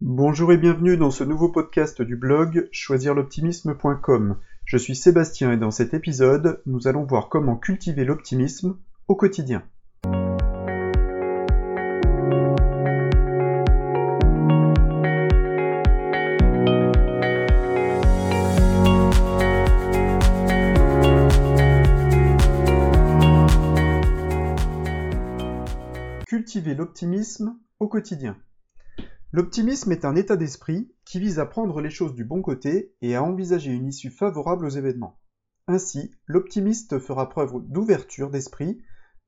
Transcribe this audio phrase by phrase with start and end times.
[0.00, 4.36] Bonjour et bienvenue dans ce nouveau podcast du blog choisirloptimisme.com.
[4.64, 9.64] Je suis Sébastien et dans cet épisode, nous allons voir comment cultiver l'optimisme au quotidien.
[26.28, 28.36] Cultiver l'optimisme au quotidien.
[29.30, 33.14] L'optimisme est un état d'esprit qui vise à prendre les choses du bon côté et
[33.14, 35.18] à envisager une issue favorable aux événements.
[35.66, 38.78] Ainsi, l'optimiste fera preuve d'ouverture d'esprit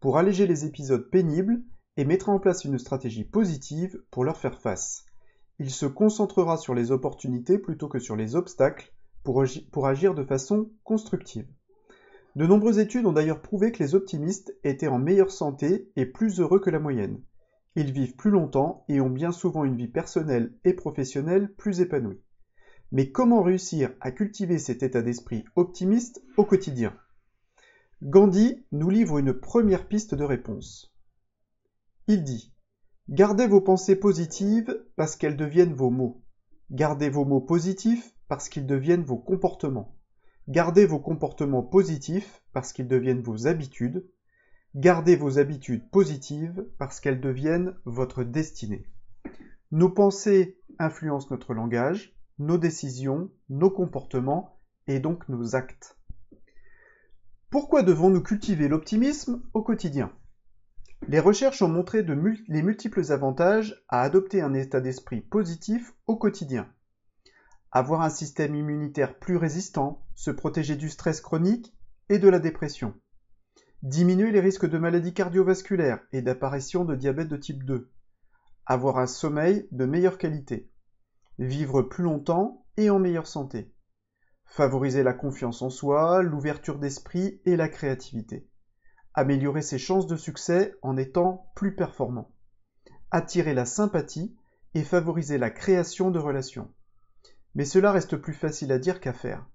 [0.01, 1.63] pour alléger les épisodes pénibles
[1.99, 5.05] et mettra en place une stratégie positive pour leur faire face.
[5.59, 10.71] Il se concentrera sur les opportunités plutôt que sur les obstacles pour, agir de façon
[10.83, 11.47] constructive.
[12.37, 16.41] De nombreuses études ont d'ailleurs prouvé que les optimistes étaient en meilleure santé et plus
[16.41, 17.23] heureux que la moyenne.
[17.77, 22.21] Ils vivent plus longtemps et ont bien souvent une vie personnelle et professionnelle plus épanouie.
[22.93, 26.97] Mais comment réussir à cultiver cet état d'esprit optimiste au quotidien?
[28.03, 30.93] Gandhi nous livre une première piste de réponse.
[32.09, 32.53] Il dit
[33.09, 36.23] Gardez vos pensées positives parce qu'elles deviennent vos mots.
[36.71, 39.97] Gardez vos mots positifs parce qu'ils deviennent vos comportements.
[40.49, 44.09] Gardez vos comportements positifs parce qu'ils deviennent vos habitudes.
[44.75, 48.87] Gardez vos habitudes positives parce qu'elles deviennent votre destinée.
[49.73, 55.97] Nos pensées influencent notre langage, nos décisions, nos comportements et donc nos actes.
[57.51, 60.13] Pourquoi devons-nous cultiver l'optimisme au quotidien?
[61.09, 66.71] Les recherches ont montré les multiples avantages à adopter un état d'esprit positif au quotidien
[67.73, 71.75] avoir un système immunitaire plus résistant, se protéger du stress chronique
[72.09, 72.95] et de la dépression,
[73.83, 77.91] diminuer les risques de maladies cardiovasculaires et d'apparition de diabète de type 2,
[78.67, 80.71] avoir un sommeil de meilleure qualité,
[81.39, 83.73] vivre plus longtemps et en meilleure santé,
[84.45, 88.47] favoriser la confiance en soi, l'ouverture d'esprit et la créativité,
[89.15, 92.35] améliorer ses chances de succès en étant plus performant,
[93.11, 94.37] attirer la sympathie
[94.75, 96.71] et favoriser la création de relations.
[97.55, 99.49] Mais cela reste plus facile à dire qu'à faire.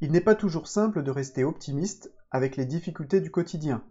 [0.00, 3.82] Il n'est pas toujours simple de rester optimiste avec les difficultés du quotidien,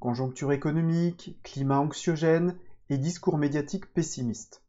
[0.00, 2.56] conjoncture économique, climat anxiogène
[2.90, 4.62] et discours médiatiques pessimistes.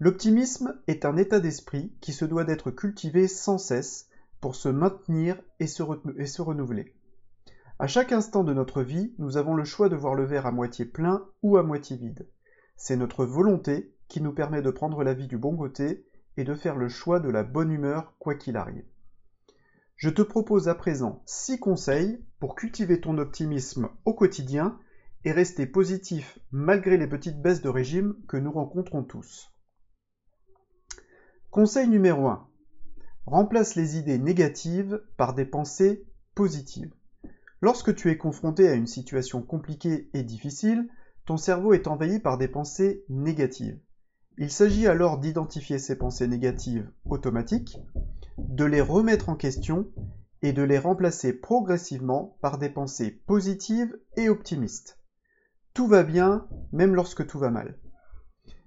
[0.00, 4.08] L'optimisme est un état d'esprit qui se doit d'être cultivé sans cesse
[4.40, 5.82] pour se maintenir et se,
[6.16, 6.94] et se, renouveler.
[7.78, 10.52] À chaque instant de notre vie, nous avons le choix de voir le verre à
[10.52, 12.28] moitié plein ou à moitié vide.
[12.76, 16.04] C'est notre volonté qui nous permet de prendre la vie du bon côté
[16.36, 18.84] et de faire le choix de la bonne humeur quoi qu'il arrive.
[20.02, 24.76] Je te propose à présent 6 conseils pour cultiver ton optimisme au quotidien
[25.24, 29.52] et rester positif malgré les petites baisses de régime que nous rencontrons tous.
[31.52, 32.48] Conseil numéro 1.
[33.26, 36.04] Remplace les idées négatives par des pensées
[36.34, 36.92] positives.
[37.60, 40.88] Lorsque tu es confronté à une situation compliquée et difficile,
[41.26, 43.78] ton cerveau est envahi par des pensées négatives.
[44.36, 47.78] Il s'agit alors d'identifier ces pensées négatives automatiques,
[48.38, 49.90] de les remettre en question
[50.42, 54.98] et de les remplacer progressivement par des pensées positives et optimistes.
[55.74, 57.78] Tout va bien, même lorsque tout va mal.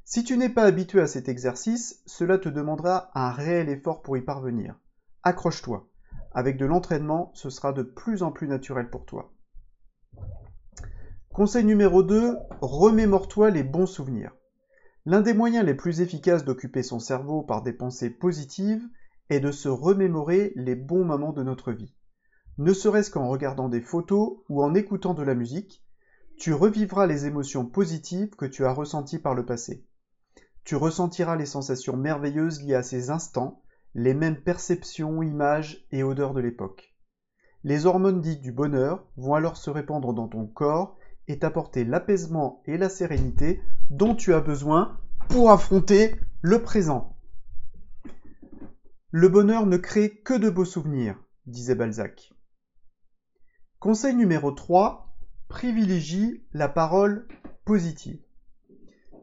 [0.06, 4.18] Si tu n'es pas habitué à cet exercice, cela te demandera un réel effort pour
[4.18, 4.76] y parvenir.
[5.24, 5.90] Accroche-toi.
[6.32, 9.34] Avec de l'entraînement, ce sera de plus en plus naturel pour toi.
[11.34, 14.36] Conseil numéro 2, remémore-toi les bons souvenirs.
[15.06, 18.88] L'un des moyens les plus efficaces d'occuper son cerveau par des pensées positives
[19.30, 21.96] est de se remémorer les bons moments de notre vie.
[22.58, 25.84] Ne serait-ce qu'en regardant des photos ou en écoutant de la musique,
[26.38, 29.86] tu revivras les émotions positives que tu as ressenties par le passé.
[30.64, 33.62] Tu ressentiras les sensations merveilleuses liées à ces instants,
[33.94, 36.96] les mêmes perceptions, images et odeurs de l'époque.
[37.64, 40.98] Les hormones dites du bonheur vont alors se répandre dans ton corps
[41.28, 45.00] et t'apporter l'apaisement et la sérénité dont tu as besoin
[45.30, 47.15] pour affronter le présent.
[49.18, 52.34] Le bonheur ne crée que de beaux souvenirs, disait Balzac.
[53.80, 55.16] Conseil numéro 3.
[55.48, 57.26] Privilégie la parole
[57.64, 58.20] positive.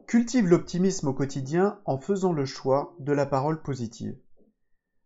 [0.07, 4.17] Cultive l'optimisme au quotidien en faisant le choix de la parole positive.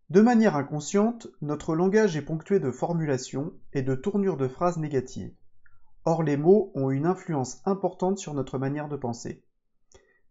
[0.09, 5.35] De manière inconsciente, notre langage est ponctué de formulations et de tournures de phrases négatives.
[6.05, 9.43] Or les mots ont une influence importante sur notre manière de penser.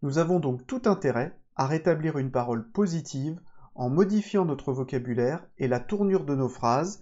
[0.01, 3.39] Nous avons donc tout intérêt à rétablir une parole positive
[3.77, 6.99] en modifiant notre vocabulaire et la tournure de nos phrases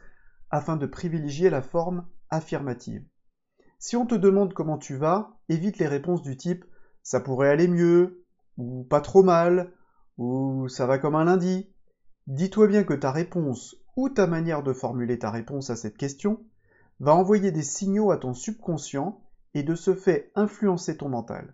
[0.51, 3.03] afin de privilégier la forme affirmative.
[3.79, 6.63] Si on te demande comment tu vas, évite les réponses du type
[7.05, 8.25] ça pourrait aller mieux,
[8.57, 9.71] ou pas trop mal,
[10.17, 11.69] Ou ça va comme un lundi
[12.25, 16.43] Dis-toi bien que ta réponse ou ta manière de formuler ta réponse à cette question
[16.99, 19.21] va envoyer des signaux à ton subconscient
[19.53, 21.53] et de ce fait influencer ton mental.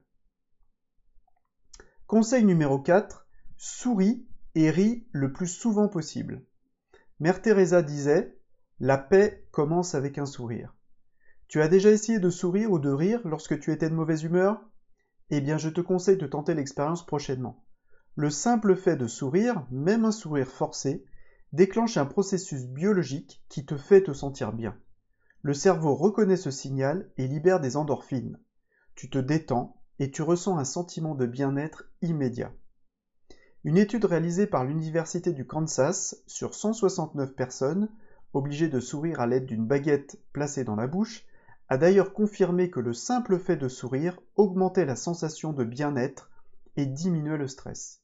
[2.07, 3.27] Conseil numéro 4.
[3.57, 4.25] Souris
[4.55, 6.43] et ris le plus souvent possible.
[7.19, 8.37] Mère Teresa disait
[8.79, 10.75] La paix commence avec un sourire.
[11.47, 14.61] Tu as déjà essayé de sourire ou de rire lorsque tu étais de mauvaise humeur?
[15.29, 17.63] Eh bien, je te conseille de tenter l'expérience prochainement.
[18.15, 21.05] Le simple fait de sourire, même un sourire forcé,
[21.53, 24.77] déclenche un processus biologique qui te fait te sentir bien.
[25.41, 28.39] Le cerveau reconnaît ce signal et libère des endorphines.
[28.95, 32.53] Tu te détends et tu ressens un sentiment de bien-être immédiat.
[33.63, 37.89] Une étude réalisée par l'Université du Kansas sur 169 personnes,
[38.33, 41.25] obligées de sourire à l'aide d'une baguette placée dans la bouche,
[41.69, 46.31] a d'ailleurs confirmé que le simple fait de sourire augmentait la sensation de bien-être
[46.75, 48.01] et diminuait le stress.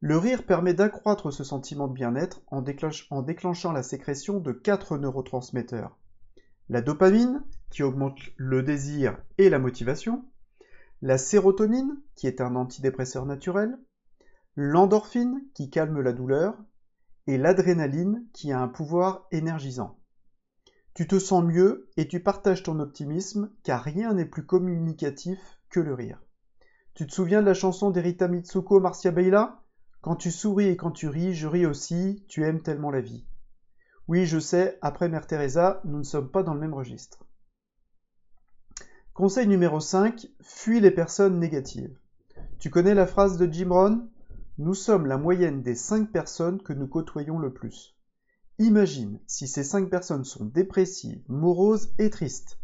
[0.00, 5.96] Le rire permet d'accroître ce sentiment de bien-être en, déclenchant la sécrétion de quatre neurotransmetteurs.
[6.68, 10.26] La dopamine, qui augmente le désir et la motivation,
[11.00, 13.78] la sérotonine, qui est un antidépresseur naturel,
[14.56, 16.56] l'endorphine, qui calme la douleur,
[17.26, 19.98] et l'adrénaline, qui a un pouvoir énergisant.
[20.94, 25.80] Tu te sens mieux et tu partages ton optimisme, car rien n'est plus communicatif que
[25.80, 26.22] le rire.
[26.94, 29.60] Tu te souviens de la chanson d'Erita Mitsuko Marcia Beila
[30.00, 33.26] Quand tu souris et quand tu ris, je ris aussi, tu aimes tellement la vie.
[34.06, 37.24] Oui, je sais, après Mère Teresa, nous ne sommes pas dans le même registre.
[39.14, 41.98] Conseil numéro 5, fuis les personnes négatives.
[42.58, 44.08] Tu connais la phrase de Jim Rohn?
[44.56, 47.96] Nous sommes la moyenne des 5 personnes que nous côtoyons le plus.
[48.60, 52.60] Imagine si ces 5 personnes sont dépressives, moroses et tristes.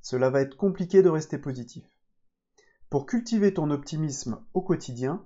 [0.00, 1.84] Cela va être compliqué de rester positif.
[2.88, 5.22] Pour cultiver ton optimisme au quotidien,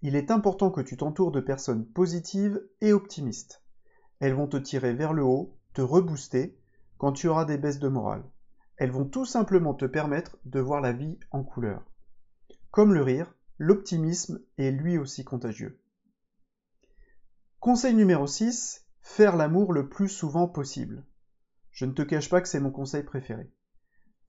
[0.00, 3.62] il est important que tu t'entoures de personnes positives et optimistes.
[4.20, 6.58] Elles vont te tirer vers le haut, te rebooster
[6.96, 8.24] quand tu auras des baisses de morale.
[8.78, 11.84] Elles vont tout simplement te permettre de voir la vie en couleur.
[12.70, 15.80] Comme le rire, l'optimisme est lui aussi contagieux.
[17.58, 21.04] Conseil numéro 6, faire l'amour le plus souvent possible.
[21.72, 23.50] Je ne te cache pas que c'est mon conseil préféré.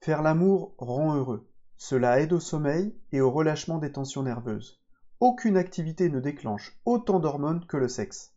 [0.01, 1.47] Faire l'amour rend heureux.
[1.77, 4.81] Cela aide au sommeil et au relâchement des tensions nerveuses.
[5.19, 8.33] Aucune activité ne déclenche autant d'hormones que le sexe.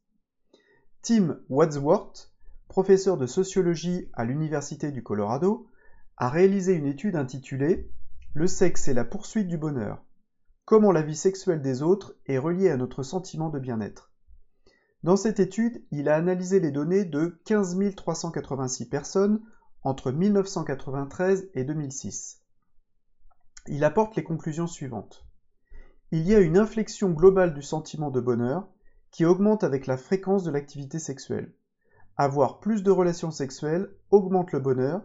[1.00, 2.32] Tim Wadsworth,
[2.68, 5.68] professeur de sociologie à l'Université du Colorado,
[6.16, 7.90] a réalisé une étude intitulée
[8.34, 10.04] Le sexe et la poursuite du bonheur.
[10.64, 14.12] Comment la vie sexuelle des autres est reliée à notre sentiment de bien-être.
[15.02, 19.40] Dans cette étude, il a analysé les données de 15 386 personnes
[19.82, 22.42] entre 1993 et 2006.
[23.66, 25.26] Il apporte les conclusions suivantes.
[26.12, 28.68] Il y a une inflexion globale du sentiment de bonheur
[29.10, 31.52] qui augmente avec la fréquence de l'activité sexuelle.
[32.16, 35.02] Avoir plus de relations sexuelles augmente le bonheur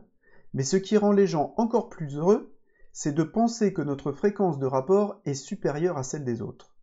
[0.53, 2.56] mais ce qui rend les gens encore plus heureux,
[2.99, 6.75] c'est de penser que notre fréquence de rapport est supérieure à celle des autres.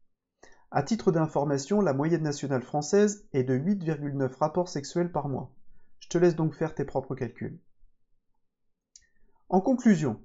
[0.71, 5.53] À titre d'information, la moyenne nationale française est de 8,9 rapports sexuels par mois.
[5.99, 7.59] Je te laisse donc faire tes propres calculs.
[9.49, 10.23] En conclusion,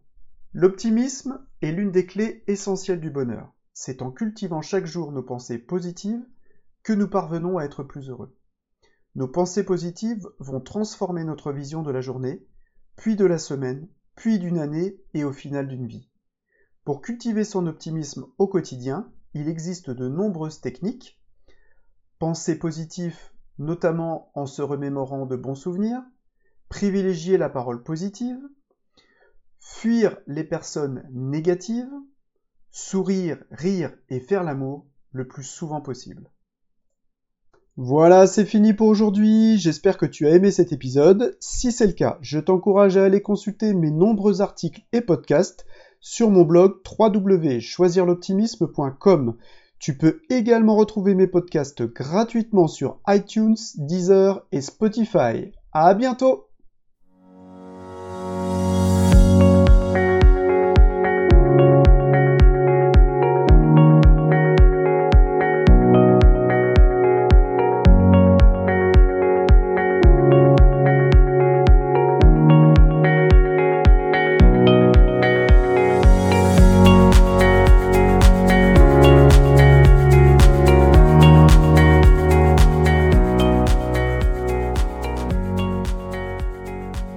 [0.53, 3.51] l'optimisme est l'une des clés essentielles du bonheur.
[3.73, 6.23] C'est en cultivant chaque jour nos pensées positives
[6.83, 8.37] que nous parvenons à être plus heureux.
[9.15, 12.45] Nos pensées positives vont transformer notre vision de la journée
[12.95, 13.87] puis de la semaine,
[14.19, 16.09] puis d'une année et au final d'une vie.
[16.83, 21.21] Pour cultiver son optimisme au quotidien, il existe de nombreuses techniques.
[22.17, 26.01] Penser positif, notamment en se remémorant de bons souvenirs,
[26.67, 28.41] privilégier la parole positive,
[29.57, 31.87] fuir les personnes négatives,
[32.71, 36.29] sourire, rire et faire l'amour le plus souvent possible.
[37.81, 39.57] Voilà, c'est fini pour aujourd'hui.
[39.57, 41.37] J'espère que tu as aimé cet épisode.
[41.39, 45.65] Si c'est le cas, je t'encourage à aller consulter mes nombreux articles et podcasts
[46.01, 49.37] sur mon blog www.choisirloptimisme.com.
[49.79, 55.53] Tu peux également retrouver mes podcasts gratuitement sur iTunes, Deezer et Spotify.
[55.71, 56.48] À bientôt!